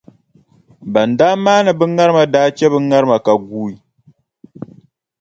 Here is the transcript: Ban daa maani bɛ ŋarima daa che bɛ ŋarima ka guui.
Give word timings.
Ban 0.93 1.09
daa 1.19 1.35
maani 1.43 1.71
bɛ 1.79 1.85
ŋarima 1.95 2.23
daa 2.33 2.47
che 2.57 2.65
bɛ 2.71 2.77
ŋarima 2.89 3.17
ka 3.25 3.33
guui. 3.49 3.73